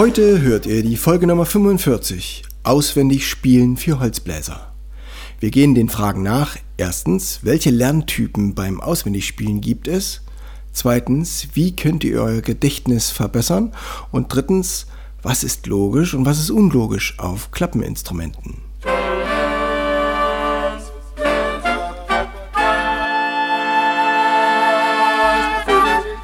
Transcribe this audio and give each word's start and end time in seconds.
Heute 0.00 0.40
hört 0.40 0.64
ihr 0.64 0.82
die 0.82 0.96
Folge 0.96 1.26
Nummer 1.26 1.44
45, 1.44 2.44
Auswendig 2.62 3.28
spielen 3.28 3.76
für 3.76 4.00
Holzbläser. 4.00 4.72
Wir 5.40 5.50
gehen 5.50 5.74
den 5.74 5.90
Fragen 5.90 6.22
nach. 6.22 6.56
Erstens, 6.78 7.40
welche 7.42 7.68
Lerntypen 7.68 8.54
beim 8.54 8.80
Auswendigspielen 8.80 9.60
gibt 9.60 9.88
es? 9.88 10.22
Zweitens, 10.72 11.48
wie 11.52 11.76
könnt 11.76 12.02
ihr 12.02 12.22
euer 12.22 12.40
Gedächtnis 12.40 13.10
verbessern? 13.10 13.74
Und 14.10 14.32
drittens, 14.32 14.86
was 15.20 15.44
ist 15.44 15.66
logisch 15.66 16.14
und 16.14 16.24
was 16.24 16.38
ist 16.38 16.50
unlogisch 16.50 17.18
auf 17.18 17.50
Klappeninstrumenten? 17.50 18.69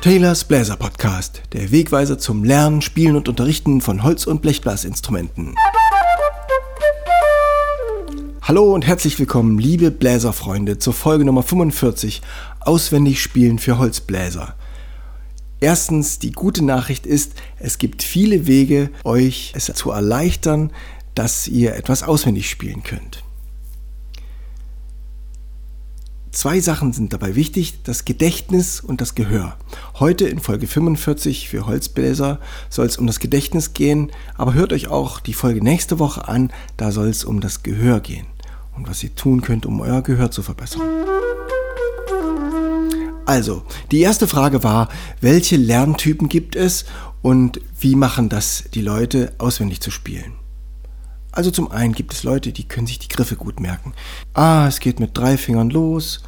Taylors 0.07 0.45
Bläser 0.45 0.77
Podcast, 0.77 1.43
der 1.53 1.73
Wegweiser 1.73 2.17
zum 2.17 2.45
Lernen, 2.45 2.81
Spielen 2.81 3.17
und 3.17 3.29
Unterrichten 3.29 3.81
von 3.81 4.05
Holz- 4.05 4.29
und 4.29 4.41
Blechblasinstrumenten. 4.41 5.57
Hallo 8.41 8.73
und 8.73 8.87
herzlich 8.87 9.19
willkommen, 9.19 9.59
liebe 9.59 9.91
Bläserfreunde, 9.91 10.79
zur 10.79 10.93
Folge 10.93 11.25
Nummer 11.25 11.43
45 11.43 12.23
Auswendig 12.61 13.21
spielen 13.21 13.59
für 13.59 13.79
Holzbläser. 13.79 14.55
Erstens, 15.59 16.21
die 16.21 16.31
gute 16.31 16.65
Nachricht 16.65 17.05
ist, 17.05 17.33
es 17.59 17.79
gibt 17.79 18.05
viele 18.05 18.47
Wege, 18.47 18.91
euch 19.03 19.55
es 19.57 19.65
zu 19.65 19.91
erleichtern, 19.91 20.71
dass 21.17 21.49
ihr 21.49 21.75
etwas 21.75 22.05
auswendig 22.05 22.49
spielen 22.49 22.85
könnt. 22.85 23.26
Zwei 26.37 26.61
Sachen 26.61 26.93
sind 26.93 27.15
dabei 27.15 27.35
wichtig, 27.35 27.83
das 27.85 28.05
Gedächtnis 28.05 28.81
und 28.81 29.01
das 29.01 29.15
Gehör. 29.15 29.57
Heute 29.99 30.29
in 30.29 30.39
Folge 30.39 30.67
45 30.67 31.49
für 31.49 31.65
Holzbläser 31.65 32.41
soll 32.69 32.85
es 32.85 32.99
um 32.99 33.07
das 33.07 33.21
Gedächtnis 33.21 33.73
gehen, 33.73 34.13
aber 34.37 34.53
hört 34.53 34.75
euch 34.75 34.89
auch 34.89 35.19
die 35.19 35.33
Folge 35.33 35.65
nächste 35.65 35.99
Woche 35.99 36.29
an, 36.29 36.53
da 36.77 36.93
soll 36.93 37.09
es 37.09 37.25
um 37.25 37.41
das 37.41 37.63
Gehör 37.63 38.01
gehen 38.01 38.27
und 38.77 38.87
was 38.87 39.03
ihr 39.03 39.15
tun 39.15 39.41
könnt, 39.41 39.65
um 39.65 39.81
euer 39.81 40.03
Gehör 40.03 40.31
zu 40.31 40.43
verbessern. 40.43 40.83
Also, 43.25 43.63
die 43.91 44.03
erste 44.03 44.29
Frage 44.29 44.63
war, 44.63 44.91
welche 45.23 45.57
Lerntypen 45.57 46.29
gibt 46.29 46.55
es 46.55 46.85
und 47.23 47.63
wie 47.81 47.95
machen 47.95 48.29
das 48.29 48.65
die 48.75 48.83
Leute 48.83 49.33
auswendig 49.39 49.81
zu 49.81 49.91
spielen? 49.91 50.35
Also 51.33 51.51
zum 51.51 51.71
einen 51.71 51.93
gibt 51.93 52.15
es 52.15 52.23
Leute, 52.23 52.51
die 52.51 52.65
können 52.65 52.87
sich 52.87 52.99
die 52.99 53.09
Griffe 53.09 53.37
gut 53.37 53.61
merken. 53.61 53.93
Ah, 54.33 54.67
es 54.69 54.81
geht 54.81 55.01
mit 55.01 55.19
drei 55.19 55.37
Fingern 55.37 55.69
los 55.69 56.23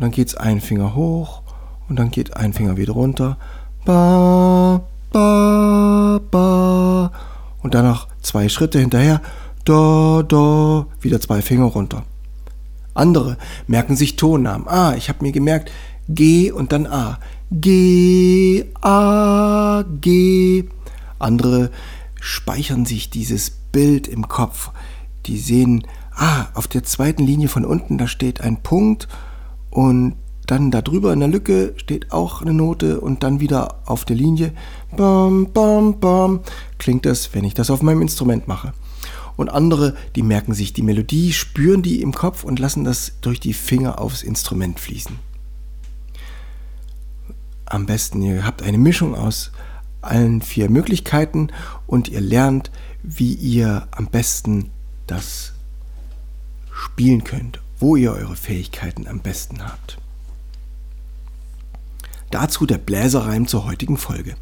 und 0.00 0.04
dann 0.04 0.12
geht 0.12 0.28
es 0.28 0.34
ein 0.34 0.62
Finger 0.62 0.94
hoch 0.94 1.42
und 1.90 1.98
dann 1.98 2.10
geht 2.10 2.34
ein 2.34 2.54
Finger 2.54 2.78
wieder 2.78 2.94
runter. 2.94 3.36
Ba, 3.84 4.80
ba, 5.12 6.20
ba. 6.30 7.12
Und 7.62 7.74
dann 7.74 7.84
noch 7.84 8.08
zwei 8.22 8.48
Schritte 8.48 8.78
hinterher. 8.78 9.20
Da, 9.66 10.22
da, 10.26 10.86
wieder 11.02 11.20
zwei 11.20 11.42
Finger 11.42 11.66
runter. 11.66 12.04
Andere 12.94 13.36
merken 13.66 13.94
sich 13.94 14.16
Tonnamen. 14.16 14.66
Ah, 14.68 14.94
ich 14.96 15.10
habe 15.10 15.22
mir 15.22 15.32
gemerkt, 15.32 15.70
G 16.08 16.50
und 16.50 16.72
dann 16.72 16.86
A. 16.86 17.18
G, 17.50 18.64
A, 18.80 19.84
G. 20.00 20.64
Andere 21.18 21.70
speichern 22.18 22.86
sich 22.86 23.10
dieses 23.10 23.50
Bild 23.50 24.08
im 24.08 24.28
Kopf. 24.28 24.70
Die 25.26 25.36
sehen, 25.36 25.86
ah, 26.14 26.46
auf 26.54 26.68
der 26.68 26.84
zweiten 26.84 27.26
Linie 27.26 27.48
von 27.48 27.66
unten, 27.66 27.98
da 27.98 28.08
steht 28.08 28.40
ein 28.40 28.62
Punkt 28.62 29.06
und 29.70 30.16
dann 30.46 30.72
da 30.72 30.82
drüber 30.82 31.12
in 31.12 31.20
der 31.20 31.28
Lücke 31.28 31.74
steht 31.76 32.10
auch 32.10 32.42
eine 32.42 32.52
Note 32.52 33.00
und 33.00 33.22
dann 33.22 33.38
wieder 33.38 33.82
auf 33.86 34.04
der 34.04 34.16
Linie, 34.16 34.52
bam, 34.96 35.52
bam, 35.52 36.00
bam, 36.00 36.40
klingt 36.78 37.06
das, 37.06 37.32
wenn 37.34 37.44
ich 37.44 37.54
das 37.54 37.70
auf 37.70 37.82
meinem 37.82 38.02
Instrument 38.02 38.48
mache. 38.48 38.72
Und 39.36 39.48
andere, 39.48 39.94
die 40.16 40.22
merken 40.22 40.52
sich 40.52 40.72
die 40.72 40.82
Melodie, 40.82 41.32
spüren 41.32 41.82
die 41.82 42.02
im 42.02 42.12
Kopf 42.12 42.42
und 42.42 42.58
lassen 42.58 42.84
das 42.84 43.12
durch 43.20 43.38
die 43.38 43.54
Finger 43.54 44.00
aufs 44.00 44.22
Instrument 44.22 44.80
fließen. 44.80 45.16
Am 47.64 47.86
besten, 47.86 48.20
ihr 48.20 48.44
habt 48.44 48.62
eine 48.62 48.78
Mischung 48.78 49.14
aus 49.14 49.52
allen 50.02 50.42
vier 50.42 50.68
Möglichkeiten 50.68 51.48
und 51.86 52.08
ihr 52.08 52.20
lernt, 52.20 52.70
wie 53.02 53.34
ihr 53.34 53.86
am 53.92 54.08
besten 54.08 54.70
das 55.06 55.52
spielen 56.72 57.24
könnt, 57.24 57.60
wo 57.80 57.96
ihr 57.96 58.12
eure 58.12 58.36
Fähigkeiten 58.36 59.08
am 59.08 59.20
besten 59.20 59.64
habt. 59.64 59.98
Dazu 62.30 62.66
der 62.66 62.78
Bläserreim 62.78 63.48
zur 63.48 63.66
heutigen 63.66 63.96
Folge. 63.96 64.36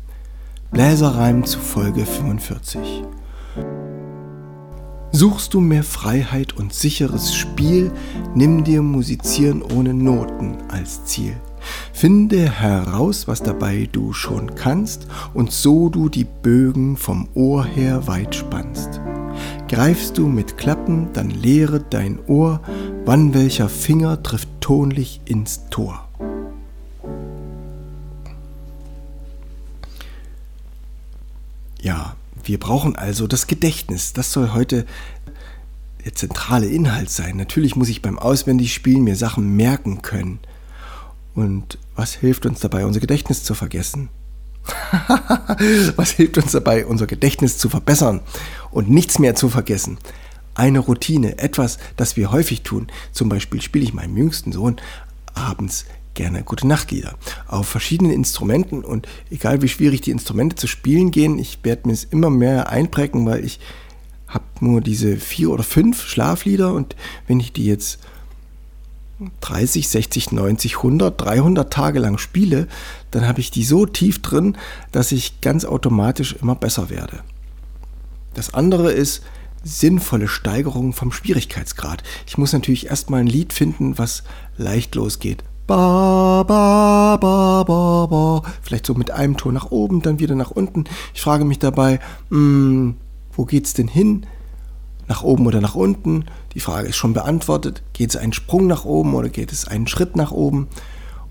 Bläserreim 0.73 1.47
zu 1.47 1.59
Folge 1.59 2.05
45. 2.05 3.05
Suchst 5.11 5.55
du 5.55 5.61
mehr 5.61 5.85
Freiheit 5.85 6.53
und 6.53 6.75
sicheres 6.75 7.35
Spiel, 7.35 7.91
nimm 8.35 8.65
dir 8.65 8.83
Musizieren 8.83 9.63
ohne 9.63 9.95
Noten 9.95 10.59
als 10.69 11.07
Ziel. 11.07 11.35
Finde 11.95 12.51
heraus, 12.51 13.27
was 13.27 13.43
dabei 13.43 13.89
du 13.91 14.13
schon 14.13 14.55
kannst, 14.55 15.07
und 15.33 15.51
so 15.51 15.89
du 15.89 16.09
die 16.09 16.27
Bögen 16.27 16.97
vom 16.97 17.29
Ohr 17.35 17.65
her 17.65 18.07
weit 18.07 18.35
spannst. 18.35 19.01
Greifst 19.69 20.19
du 20.19 20.27
mit 20.27 20.59
Klappen, 20.59 21.09
dann 21.15 21.31
lehre 21.31 21.81
dein 21.81 22.19
Ohr, 22.27 22.61
wann 23.09 23.33
welcher 23.33 23.71
Finger 23.71 24.23
trifft 24.23 24.51
tonlich 24.61 25.23
ins 25.25 25.63
Tor. 25.71 26.07
Ja, 31.81 32.17
wir 32.45 32.61
brauchen 32.61 32.97
also 32.97 33.27
das 33.27 33.47
Gedächtnis. 33.47 34.13
Das 34.13 34.31
soll 34.31 34.53
heute 34.53 34.85
der 36.05 36.15
zentrale 36.15 36.67
Inhalt 36.67 37.09
sein. 37.09 37.39
Natürlich 37.39 37.77
muss 37.77 37.89
ich 37.89 38.03
beim 38.03 38.19
Auswendigspielen 38.19 39.05
mir 39.05 39.17
Sachen 39.17 39.57
merken 39.57 40.03
können. 40.03 40.39
Und 41.35 41.79
was 41.97 42.13
hilft 42.13 42.45
uns 42.45 42.61
dabei, 42.61 42.85
unser 42.85 43.01
Gedächtnis 43.01 43.43
zu 43.43 43.55
vergessen? 43.55 44.11
was 45.97 46.11
hilft 46.11 46.37
uns 46.37 46.53
dabei, 46.53 46.85
unser 46.85 47.07
Gedächtnis 47.07 47.57
zu 47.57 47.71
verbessern 47.71 48.21
und 48.71 48.91
nichts 48.91 49.19
mehr 49.19 49.35
zu 49.35 49.49
vergessen? 49.49 49.97
Eine 50.59 50.81
Routine, 50.81 51.39
etwas, 51.39 51.79
das 51.97 52.17
wir 52.17 52.33
häufig 52.33 52.63
tun. 52.63 52.89
Zum 53.13 53.29
Beispiel 53.29 53.63
spiele 53.63 53.85
ich 53.85 53.95
meinem 53.95 54.17
jüngsten 54.17 54.51
Sohn 54.51 54.75
abends 55.33 55.85
gerne 56.15 56.43
gute 56.43 56.67
Nachtlieder 56.67 57.15
auf 57.47 57.69
verschiedenen 57.69 58.11
Instrumenten 58.11 58.83
und 58.83 59.07
egal 59.31 59.63
wie 59.63 59.69
schwierig 59.69 60.01
die 60.01 60.11
Instrumente 60.11 60.57
zu 60.57 60.67
spielen 60.67 61.13
gehen, 61.13 61.39
ich 61.39 61.61
werde 61.63 61.87
mir 61.87 61.95
es 61.95 62.03
immer 62.03 62.29
mehr 62.29 62.71
einprägen, 62.71 63.25
weil 63.25 63.45
ich 63.45 63.61
habe 64.27 64.45
nur 64.59 64.81
diese 64.81 65.17
vier 65.17 65.51
oder 65.51 65.63
fünf 65.63 66.03
Schlaflieder 66.05 66.75
und 66.75 66.97
wenn 67.29 67.39
ich 67.39 67.53
die 67.53 67.67
jetzt 67.67 68.01
30, 69.43 69.89
60, 69.89 70.33
90, 70.33 70.79
100, 70.79 71.21
300 71.21 71.73
Tage 71.73 72.01
lang 72.01 72.19
spiele, 72.19 72.67
dann 73.13 73.29
habe 73.29 73.39
ich 73.39 73.53
die 73.53 73.63
so 73.63 73.87
tief 73.87 74.21
drin, 74.21 74.57
dass 74.91 75.13
ich 75.13 75.41
ganz 75.41 75.65
automatisch 75.65 76.35
immer 76.43 76.57
besser 76.57 76.91
werde. 76.91 77.21
Das 78.35 78.55
andere 78.55 78.91
ist 78.91 79.23
sinnvolle 79.63 80.29
Steigerung 80.29 80.93
vom 80.93 81.13
Schwierigkeitsgrad. 81.13 82.03
Ich 82.27 82.39
muss 82.39 82.53
natürlich 82.53 82.87
erstmal 82.87 83.21
ein 83.21 83.27
Lied 83.27 83.53
finden, 83.53 83.99
was 83.99 84.25
leicht 84.57 84.95
losgeht. 84.95 85.45
Ba, 85.67 86.45
ba, 86.45 87.17
ba, 87.17 87.63
ba, 87.65 88.07
ba. 88.07 88.43
Vielleicht 88.63 88.87
so 88.87 88.95
mit 88.95 89.11
einem 89.11 89.37
Ton 89.37 89.55
nach 89.55 89.71
oben, 89.71 90.01
dann 90.01 90.19
wieder 90.19 90.35
nach 90.35 90.51
unten. 90.51 90.85
Ich 91.15 91.21
frage 91.21 91.45
mich 91.45 91.59
dabei, 91.59 92.01
mh, 92.31 92.39
hm, 92.39 92.97
wo 93.33 93.45
geht's 93.45 93.75
denn 93.75 93.89
hin? 93.89 94.27
nach 95.09 95.23
oben 95.23 95.47
oder 95.47 95.61
nach 95.61 95.75
unten. 95.75 96.27
Die 96.55 96.61
Frage 96.61 96.89
ist 96.89 96.97
schon 96.97 97.15
beantwortet. 97.15 97.83
Geht 97.95 98.11
es 98.11 98.17
einen 98.17 98.33
Sprung 98.33 98.67
nach 98.67 98.85
oben 98.85 99.15
oder 99.15 99.31
geht 99.31 99.53
es 99.53 99.67
einen 99.67 99.89
Schritt 99.89 100.15
nach 100.15 100.31
oben? 100.31 100.69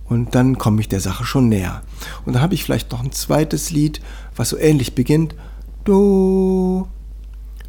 Und 0.06 0.36
dann 0.36 0.58
komme 0.58 0.82
ich 0.82 0.90
der 0.90 1.00
Sache 1.00 1.26
schon 1.26 1.50
näher. 1.50 1.84
Und 2.26 2.34
dann 2.34 2.42
habe 2.42 2.54
ich 2.54 2.64
vielleicht 2.64 2.92
noch 2.92 3.04
ein 3.04 3.12
zweites 3.12 3.72
Lied, 3.72 4.02
was 4.36 4.50
so 4.50 4.58
ähnlich 4.58 4.96
beginnt. 4.96 5.36
Do, 5.84 6.88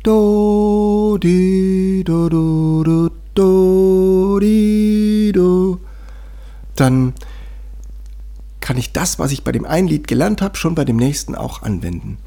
do, 0.03 1.19
di, 1.23 2.03
do, 2.05 2.29
do, 2.29 2.83
do, 2.85 3.11
do, 3.35 4.39
di, 4.41 5.33
do. 5.35 5.81
Dann 6.77 7.13
kann 8.61 8.77
ich 8.77 8.93
das, 8.93 9.19
was 9.19 9.33
ich 9.33 9.45
bei 9.45 9.53
dem 9.53 9.65
einen 9.65 9.89
Lied 9.89 10.07
gelernt 10.07 10.43
habe, 10.43 10.57
schon 10.57 10.75
bei 10.75 10.85
dem 10.85 10.97
nächsten 10.97 11.35
auch 11.35 11.63
anwenden 11.63 12.19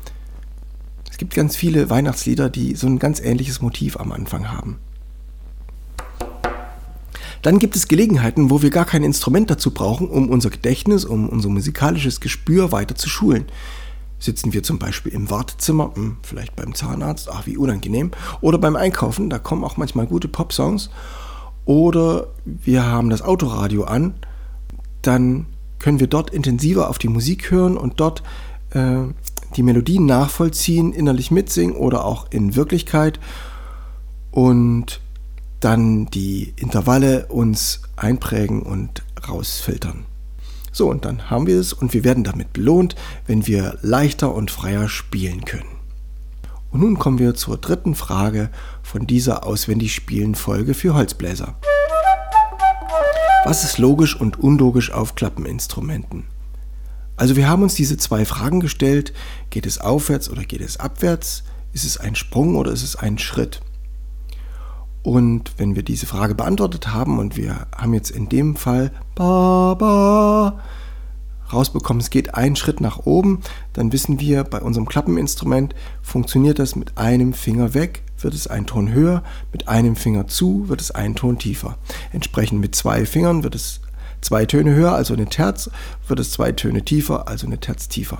gibt 1.22 1.36
ganz 1.36 1.56
viele 1.56 1.88
Weihnachtslieder, 1.92 2.50
die 2.50 2.74
so 2.74 2.88
ein 2.88 2.98
ganz 2.98 3.20
ähnliches 3.20 3.62
Motiv 3.62 3.96
am 3.98 4.12
Anfang 4.12 4.52
haben. 4.52 4.80
Dann 7.44 7.60
gibt 7.60 7.76
es 7.76 7.88
Gelegenheiten, 7.88 8.50
wo 8.50 8.64
wir 8.64 8.72
gar 8.72 8.86
kein 8.86 9.04
Instrument 9.04 9.48
dazu 9.52 9.70
brauchen, 9.70 10.10
um 10.10 10.30
unser 10.30 10.50
Gedächtnis, 10.50 11.06
um 11.06 11.30
unser 11.30 11.50
musikalisches 11.50 12.22
Gespür 12.22 12.72
weiter 12.72 12.96
zu 12.96 13.08
schulen. 13.08 13.46
Sitzen 14.22 14.54
wir 14.54 14.64
zum 14.64 14.80
Beispiel 14.80 15.12
im 15.12 15.30
Wartezimmer, 15.30 15.92
hm, 15.94 16.18
vielleicht 16.22 16.56
beim 16.56 16.74
Zahnarzt, 16.74 17.30
ach 17.30 17.46
wie 17.46 17.58
unangenehm, 17.58 18.12
oder 18.40 18.58
beim 18.58 18.78
Einkaufen, 18.78 19.30
da 19.30 19.40
kommen 19.40 19.66
auch 19.66 19.76
manchmal 19.76 20.08
gute 20.08 20.30
Popsongs, 20.30 20.90
oder 21.66 22.28
wir 22.46 22.86
haben 22.86 23.10
das 23.10 23.22
Autoradio 23.22 23.84
an, 23.84 24.14
dann 25.02 25.48
können 25.80 26.00
wir 26.00 26.08
dort 26.08 26.30
intensiver 26.30 26.90
auf 26.90 27.00
die 27.00 27.10
Musik 27.10 27.52
hören 27.52 27.76
und 27.76 28.00
dort 28.00 28.24
äh, 28.70 29.00
die 29.56 29.64
Melodien 29.64 30.06
nachvollziehen, 30.06 30.94
innerlich 30.94 31.32
mitsingen 31.32 31.76
oder 31.76 32.06
auch 32.06 32.28
in 32.30 32.56
Wirklichkeit. 32.56 33.20
Und 34.32 35.02
dann 35.60 36.08
die 36.08 36.54
Intervalle 36.56 37.28
uns 37.28 37.82
einprägen 37.96 38.62
und 38.62 39.04
rausfiltern. 39.28 40.06
So, 40.72 40.90
und 40.90 41.06
dann 41.06 41.30
haben 41.30 41.48
wir 41.48 41.60
es 41.60 41.74
und 41.74 41.94
wir 41.94 42.04
werden 42.04 42.24
damit 42.24 42.54
belohnt, 42.54 42.96
wenn 43.28 43.46
wir 43.46 43.78
leichter 43.82 44.34
und 44.34 44.52
freier 44.52 44.88
spielen 44.88 45.44
können. 45.44 45.66
Und 46.72 46.80
nun 46.80 46.98
kommen 46.98 47.20
wir 47.20 47.36
zur 47.36 47.58
dritten 47.58 47.96
Frage 47.96 48.50
von 48.82 49.06
dieser 49.06 49.46
auswendig 49.46 49.94
spielen 49.94 50.36
Folge 50.36 50.74
für 50.74 50.94
Holzbläser. 50.94 51.56
Was 53.44 53.64
ist 53.64 53.78
logisch 53.78 54.16
und 54.16 54.40
unlogisch 54.40 54.92
auf 54.92 55.16
Klappeninstrumenten? 55.16 56.26
Also 57.18 57.36
wir 57.36 57.50
haben 57.50 57.64
uns 57.64 57.76
diese 57.76 57.98
zwei 57.98 58.24
Fragen 58.24 58.62
gestellt. 58.62 59.14
Geht 59.50 59.66
es 59.66 59.80
aufwärts 59.80 60.30
oder 60.30 60.44
geht 60.44 60.62
es 60.62 60.78
abwärts? 60.78 61.44
Ist 61.74 61.84
es 61.84 61.98
ein 61.98 62.16
Sprung 62.16 62.56
oder 62.56 62.72
ist 62.72 62.84
es 62.84 62.96
ein 62.96 63.18
Schritt? 63.18 63.62
Und 65.04 65.54
wenn 65.58 65.76
wir 65.76 65.84
diese 65.84 66.06
Frage 66.06 66.36
beantwortet 66.36 66.94
haben 66.94 67.18
und 67.20 67.36
wir 67.36 67.68
haben 67.76 67.94
jetzt 67.94 68.12
in 68.12 68.30
dem 68.30 68.56
Fall 68.56 68.92
ba, 69.16 69.74
ba, 69.74 70.60
rausbekommen, 71.52 72.02
es 72.02 72.12
geht 72.12 72.36
einen 72.36 72.56
Schritt 72.56 72.82
nach 72.82 73.00
oben, 73.06 73.42
dann 73.74 73.92
wissen 73.92 74.20
wir, 74.20 74.44
bei 74.44 74.62
unserem 74.62 74.88
Klappeninstrument 74.88 75.74
funktioniert 76.02 76.60
das 76.60 76.76
mit 76.76 76.98
einem 76.98 77.34
Finger 77.34 77.74
weg, 77.74 78.04
wird 78.20 78.34
es 78.34 78.48
einen 78.48 78.68
Ton 78.68 78.94
höher, 78.94 79.24
mit 79.52 79.68
einem 79.68 79.96
Finger 79.96 80.28
zu 80.28 80.70
wird 80.70 80.82
es 80.82 80.92
einen 80.92 81.16
Ton 81.16 81.40
tiefer. 81.40 81.78
Entsprechend 82.12 82.62
mit 82.62 82.76
zwei 82.76 83.06
Fingern 83.06 83.44
wird 83.44 83.56
es 83.56 83.82
zwei 84.22 84.46
Töne 84.46 84.76
höher, 84.76 84.94
also 84.94 85.14
eine 85.14 85.26
Terz, 85.26 85.70
wird 86.08 86.20
es 86.20 86.32
zwei 86.32 86.52
Töne 86.52 86.86
tiefer, 86.86 87.28
also 87.28 87.48
eine 87.48 87.60
Terz 87.60 87.88
tiefer. 87.88 88.20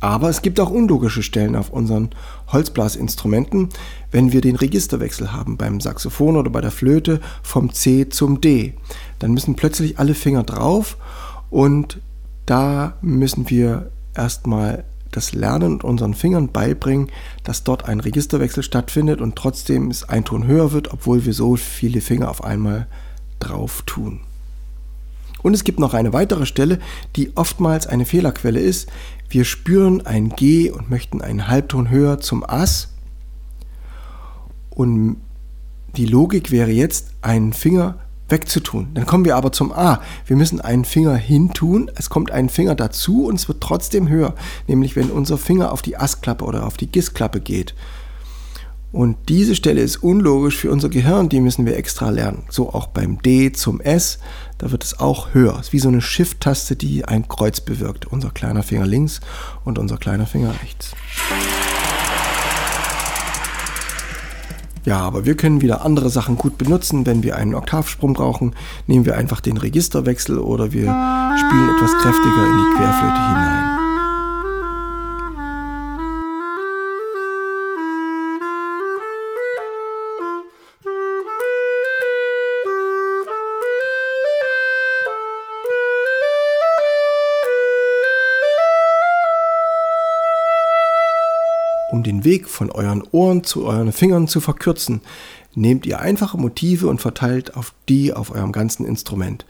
Aber 0.00 0.28
es 0.28 0.42
gibt 0.42 0.60
auch 0.60 0.70
unlogische 0.70 1.22
Stellen 1.22 1.56
auf 1.56 1.70
unseren 1.70 2.10
Holzblasinstrumenten, 2.52 3.70
wenn 4.12 4.32
wir 4.32 4.40
den 4.40 4.56
Registerwechsel 4.56 5.32
haben 5.32 5.56
beim 5.56 5.80
Saxophon 5.80 6.36
oder 6.36 6.50
bei 6.50 6.60
der 6.60 6.70
Flöte 6.70 7.20
vom 7.42 7.72
C 7.72 8.08
zum 8.08 8.40
D. 8.40 8.74
Dann 9.18 9.32
müssen 9.32 9.56
plötzlich 9.56 9.98
alle 9.98 10.14
Finger 10.14 10.44
drauf 10.44 10.96
und 11.50 12.00
da 12.46 12.96
müssen 13.02 13.50
wir 13.50 13.90
erstmal 14.14 14.84
das 15.10 15.32
Lernen 15.32 15.74
und 15.74 15.84
unseren 15.84 16.14
Fingern 16.14 16.48
beibringen, 16.48 17.08
dass 17.42 17.64
dort 17.64 17.86
ein 17.86 18.00
Registerwechsel 18.00 18.62
stattfindet 18.62 19.20
und 19.20 19.36
trotzdem 19.36 19.90
es 19.90 20.08
ein 20.08 20.24
Ton 20.24 20.46
höher 20.46 20.72
wird, 20.72 20.92
obwohl 20.92 21.24
wir 21.24 21.32
so 21.32 21.56
viele 21.56 22.00
Finger 22.00 22.30
auf 22.30 22.44
einmal 22.44 22.86
drauf 23.40 23.82
tun. 23.86 24.20
Und 25.42 25.54
es 25.54 25.64
gibt 25.64 25.78
noch 25.78 25.94
eine 25.94 26.12
weitere 26.12 26.46
Stelle, 26.46 26.78
die 27.16 27.36
oftmals 27.36 27.86
eine 27.86 28.04
Fehlerquelle 28.04 28.60
ist. 28.60 28.88
Wir 29.28 29.44
spüren 29.44 30.04
ein 30.06 30.30
G 30.30 30.70
und 30.70 30.90
möchten 30.90 31.20
einen 31.22 31.48
Halbton 31.48 31.90
höher 31.90 32.20
zum 32.20 32.44
Ass. 32.48 32.94
Und 34.70 35.16
die 35.96 36.06
Logik 36.06 36.50
wäre 36.50 36.70
jetzt, 36.70 37.08
einen 37.22 37.52
Finger 37.52 37.98
wegzutun. 38.28 38.88
Dann 38.94 39.06
kommen 39.06 39.24
wir 39.24 39.36
aber 39.36 39.52
zum 39.52 39.72
A. 39.72 40.00
Wir 40.26 40.36
müssen 40.36 40.60
einen 40.60 40.84
Finger 40.84 41.16
hintun, 41.16 41.90
es 41.94 42.10
kommt 42.10 42.30
ein 42.30 42.48
Finger 42.48 42.74
dazu 42.74 43.26
und 43.26 43.36
es 43.36 43.48
wird 43.48 43.62
trotzdem 43.62 44.08
höher. 44.08 44.34
Nämlich 44.66 44.96
wenn 44.96 45.10
unser 45.10 45.38
Finger 45.38 45.72
auf 45.72 45.82
die 45.82 45.96
Assklappe 45.96 46.44
oder 46.44 46.66
auf 46.66 46.76
die 46.76 46.90
Gissklappe 46.90 47.40
geht. 47.40 47.74
Und 48.90 49.16
diese 49.28 49.54
Stelle 49.54 49.82
ist 49.82 49.98
unlogisch 49.98 50.56
für 50.56 50.70
unser 50.70 50.88
Gehirn, 50.88 51.28
die 51.28 51.40
müssen 51.40 51.66
wir 51.66 51.76
extra 51.76 52.08
lernen. 52.08 52.44
So 52.48 52.72
auch 52.72 52.86
beim 52.86 53.20
D 53.20 53.52
zum 53.52 53.80
S, 53.80 54.18
da 54.58 54.70
wird 54.70 54.84
es 54.84 54.98
auch 54.98 55.32
höher. 55.32 55.54
Es 55.54 55.68
ist 55.68 55.72
wie 55.72 55.78
so 55.78 55.88
eine 55.88 56.00
Shift-Taste, 56.00 56.76
die 56.76 57.04
ein 57.04 57.28
Kreuz 57.28 57.60
bewirkt. 57.60 58.06
Unser 58.06 58.30
kleiner 58.30 58.62
Finger 58.62 58.86
links 58.86 59.20
und 59.64 59.78
unser 59.78 59.96
kleiner 59.96 60.26
Finger 60.26 60.52
rechts. 60.62 60.92
Ja, 64.84 65.00
aber 65.00 65.24
wir 65.24 65.36
können 65.36 65.60
wieder 65.60 65.84
andere 65.84 66.08
Sachen 66.10 66.36
gut 66.36 66.58
benutzen. 66.58 67.06
Wenn 67.06 67.22
wir 67.22 67.36
einen 67.36 67.54
Oktavsprung 67.54 68.14
brauchen, 68.14 68.54
nehmen 68.86 69.04
wir 69.04 69.16
einfach 69.16 69.40
den 69.40 69.58
Registerwechsel 69.58 70.38
oder 70.38 70.72
wir 70.72 70.84
spielen 71.38 71.68
etwas 71.76 71.92
kräftiger 72.02 72.46
in 72.46 72.56
die 72.56 72.76
Querflöte 72.76 73.28
hinein. 73.28 73.67
Um 91.90 92.02
den 92.02 92.24
Weg 92.24 92.48
von 92.48 92.70
euren 92.70 93.02
Ohren 93.12 93.44
zu 93.44 93.64
euren 93.64 93.92
Fingern 93.92 94.28
zu 94.28 94.40
verkürzen, 94.40 95.00
nehmt 95.54 95.86
ihr 95.86 96.00
einfache 96.00 96.36
Motive 96.36 96.86
und 96.88 97.00
verteilt 97.00 97.56
auf 97.56 97.72
die 97.88 98.12
auf 98.12 98.30
eurem 98.30 98.52
ganzen 98.52 98.84
Instrument. 98.84 99.46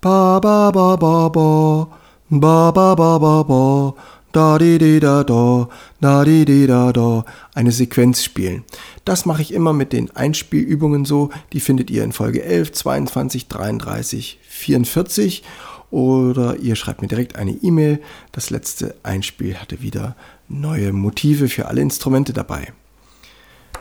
Ba 0.00 0.38
ba 0.38 0.70
ba 0.70 0.96
ba 0.96 1.28
ba, 1.28 1.88
ba 2.30 2.70
ba 2.72 2.94
ba 2.94 3.18
ba 3.18 3.42
ba, 3.42 3.94
da 4.32 4.58
di 4.58 4.76
di 4.76 5.00
da 5.00 5.24
da, 5.24 5.68
da 6.00 6.24
di 6.24 6.44
di 6.44 6.66
da 6.66 6.92
da, 6.92 7.24
eine 7.54 7.72
Sequenz 7.72 8.22
spielen. 8.22 8.64
Das 9.06 9.24
mache 9.24 9.40
ich 9.40 9.54
immer 9.54 9.72
mit 9.72 9.94
den 9.94 10.14
Einspielübungen 10.14 11.06
so, 11.06 11.30
die 11.54 11.60
findet 11.60 11.90
ihr 11.90 12.04
in 12.04 12.12
Folge 12.12 12.42
11, 12.44 12.72
22, 12.72 13.48
33, 13.48 14.38
44 14.46 15.42
oder 15.90 16.56
ihr 16.56 16.76
schreibt 16.76 17.00
mir 17.00 17.08
direkt 17.08 17.36
eine 17.36 17.52
E-Mail. 17.52 18.00
Das 18.30 18.50
letzte 18.50 18.94
Einspiel 19.02 19.56
hatte 19.56 19.80
wieder 19.80 20.16
neue 20.48 20.92
Motive 20.92 21.48
für 21.48 21.66
alle 21.66 21.80
Instrumente 21.80 22.32
dabei. 22.32 22.72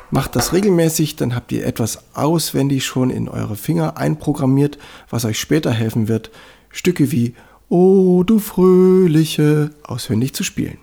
Macht 0.09 0.35
das 0.35 0.53
regelmäßig, 0.53 1.17
dann 1.17 1.35
habt 1.35 1.51
ihr 1.51 1.65
etwas 1.65 1.99
auswendig 2.15 2.85
schon 2.85 3.09
in 3.09 3.27
eure 3.27 3.55
Finger 3.55 3.97
einprogrammiert, 3.97 4.77
was 5.09 5.25
euch 5.25 5.39
später 5.39 5.71
helfen 5.71 6.07
wird, 6.07 6.31
Stücke 6.69 7.11
wie 7.11 7.33
O 7.69 8.23
du 8.23 8.39
Fröhliche 8.39 9.71
auswendig 9.83 10.33
zu 10.33 10.43
spielen. 10.43 10.77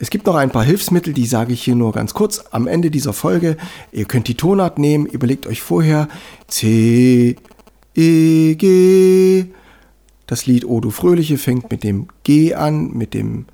Es 0.00 0.10
gibt 0.10 0.26
noch 0.26 0.36
ein 0.36 0.50
paar 0.50 0.64
Hilfsmittel, 0.64 1.12
die 1.12 1.26
sage 1.26 1.52
ich 1.52 1.62
hier 1.62 1.74
nur 1.74 1.92
ganz 1.92 2.14
kurz 2.14 2.44
am 2.52 2.68
Ende 2.68 2.90
dieser 2.90 3.12
Folge. 3.12 3.56
Ihr 3.90 4.04
könnt 4.04 4.28
die 4.28 4.36
Tonart 4.36 4.78
nehmen, 4.78 5.06
überlegt 5.06 5.46
euch 5.46 5.60
vorher 5.60 6.08
C, 6.46 7.36
E, 7.94 8.54
G. 8.54 9.46
Das 10.26 10.46
Lied 10.46 10.64
O 10.66 10.80
du 10.80 10.90
Fröhliche 10.90 11.36
fängt 11.36 11.70
mit 11.70 11.82
dem 11.82 12.06
G 12.28 12.52
an, 12.52 12.90
mit 12.92 13.14
dem 13.14 13.46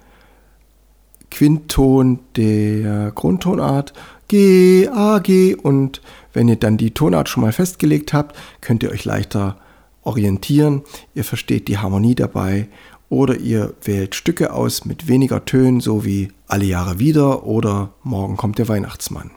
Quintton 1.31 2.19
der 2.35 3.13
Grundtonart 3.13 3.93
G, 4.27 4.89
A, 4.89 5.21
G 5.21 5.55
und 5.55 6.03
wenn 6.33 6.49
ihr 6.49 6.57
dann 6.57 6.77
die 6.77 6.91
Tonart 6.91 7.29
schon 7.29 7.45
mal 7.45 7.53
festgelegt 7.53 8.13
habt, 8.13 8.37
könnt 8.61 8.83
ihr 8.83 8.91
euch 8.91 9.05
leichter 9.05 9.59
orientieren. 10.03 10.83
Ihr 11.15 11.23
versteht 11.23 11.69
die 11.69 11.79
Harmonie 11.79 12.17
dabei 12.17 12.67
oder 13.09 13.37
ihr 13.37 13.75
wählt 13.85 14.17
Stücke 14.17 14.53
aus 14.53 14.85
mit 14.85 15.07
weniger 15.07 15.45
Tönen, 15.45 15.79
so 15.79 16.05
wie 16.05 16.33
Alle 16.49 16.65
Jahre 16.65 16.99
wieder 16.99 17.47
oder 17.47 17.95
Morgen 18.03 18.37
kommt 18.37 18.59
der 18.59 18.67
Weihnachtsmann. 18.67 19.31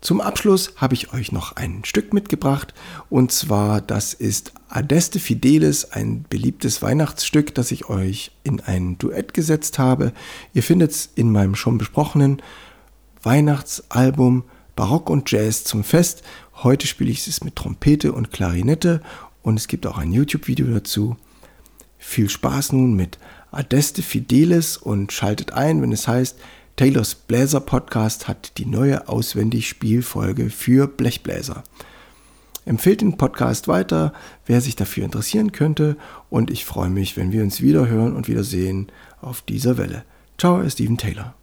Zum 0.00 0.22
Abschluss 0.22 0.72
habe 0.76 0.94
ich 0.94 1.12
euch 1.12 1.30
noch 1.30 1.56
ein 1.56 1.84
Stück 1.84 2.14
mitgebracht 2.14 2.72
und 3.10 3.32
zwar 3.32 3.82
das 3.82 4.14
ist 4.14 4.52
Adeste 4.70 5.20
Fidelis, 5.20 5.84
ein 5.84 6.24
beliebtes 6.28 6.80
Weihnachtsstück, 6.80 7.54
das 7.54 7.70
ich 7.70 7.90
euch 7.90 8.30
in 8.42 8.60
ein 8.60 8.96
Duett 8.96 9.34
gesetzt 9.34 9.78
habe. 9.78 10.12
Ihr 10.54 10.62
findet 10.62 10.92
es 10.92 11.10
in 11.16 11.30
meinem 11.30 11.54
schon 11.54 11.76
besprochenen 11.76 12.40
Weihnachtsalbum 13.22 14.44
Barock 14.74 15.10
und 15.10 15.30
Jazz 15.30 15.64
zum 15.64 15.84
Fest. 15.84 16.22
Heute 16.62 16.86
spiele 16.86 17.10
ich 17.10 17.26
es 17.26 17.44
mit 17.44 17.56
Trompete 17.56 18.12
und 18.12 18.32
Klarinette 18.32 19.02
und 19.42 19.58
es 19.58 19.68
gibt 19.68 19.86
auch 19.86 19.98
ein 19.98 20.12
YouTube-Video 20.12 20.66
dazu. 20.68 21.16
Viel 21.98 22.30
Spaß 22.30 22.72
nun 22.72 22.94
mit 22.94 23.18
Adeste 23.50 24.00
Fidelis 24.00 24.78
und 24.78 25.12
schaltet 25.12 25.52
ein, 25.52 25.82
wenn 25.82 25.92
es 25.92 26.08
heißt 26.08 26.38
Taylors 26.80 27.14
Bläser 27.14 27.60
Podcast 27.60 28.26
hat 28.26 28.56
die 28.56 28.64
neue 28.64 29.06
auswendig 29.06 29.68
Spielfolge 29.68 30.48
für 30.48 30.86
Blechbläser. 30.86 31.62
Empfehlt 32.64 33.02
den 33.02 33.18
Podcast 33.18 33.68
weiter, 33.68 34.14
wer 34.46 34.62
sich 34.62 34.76
dafür 34.76 35.04
interessieren 35.04 35.52
könnte 35.52 35.98
und 36.30 36.50
ich 36.50 36.64
freue 36.64 36.88
mich, 36.88 37.18
wenn 37.18 37.32
wir 37.32 37.42
uns 37.42 37.60
wieder 37.60 37.86
hören 37.86 38.16
und 38.16 38.28
wiedersehen 38.28 38.90
auf 39.20 39.42
dieser 39.42 39.76
Welle. 39.76 40.04
Ciao, 40.38 40.66
Steven 40.70 40.96
Taylor. 40.96 41.34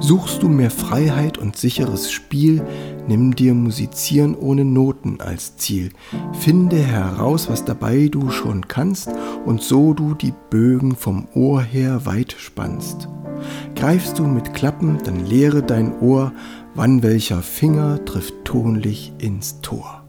Suchst 0.00 0.42
du 0.42 0.48
mehr 0.48 0.70
Freiheit 0.70 1.38
und 1.38 1.56
sicheres 1.56 2.10
Spiel, 2.10 2.64
nimm 3.06 3.36
dir 3.36 3.54
Musizieren 3.54 4.34
ohne 4.34 4.64
Noten 4.64 5.20
als 5.20 5.56
Ziel. 5.56 5.90
Finde 6.32 6.78
heraus, 6.78 7.48
was 7.50 7.64
dabei 7.64 8.08
du 8.08 8.30
schon 8.30 8.66
kannst 8.66 9.10
und 9.44 9.62
so 9.62 9.92
du 9.92 10.14
die 10.14 10.32
Bögen 10.50 10.96
vom 10.96 11.28
Ohr 11.34 11.62
her 11.62 12.06
weit 12.06 12.34
spannst. 12.38 13.08
Greifst 13.74 14.18
du 14.18 14.24
mit 14.24 14.54
Klappen, 14.54 14.98
dann 15.04 15.24
lehre 15.24 15.62
dein 15.62 15.98
Ohr, 16.00 16.32
wann 16.74 17.02
welcher 17.02 17.42
Finger 17.42 18.04
trifft 18.04 18.34
tonlich 18.44 19.12
ins 19.18 19.60
Tor. 19.60 19.99